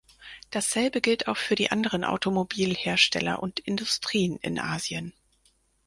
Dasselbe 0.49 0.99
gilt 0.99 1.27
auch 1.27 1.37
für 1.37 1.53
die 1.53 1.69
anderen 1.69 2.03
Automobilhersteller 2.03 3.37
und 3.43 3.61
-industrien 3.65 4.39
in 4.41 4.57
Asien. 4.57 5.13